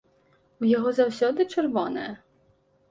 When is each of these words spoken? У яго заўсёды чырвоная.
У 0.63 0.69
яго 0.77 0.93
заўсёды 1.01 1.49
чырвоная. 1.55 2.11